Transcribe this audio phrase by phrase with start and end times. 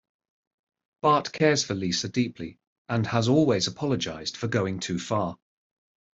[1.03, 2.57] Bart cares for Lisa deeply
[2.89, 5.37] and has always apologized for going too far.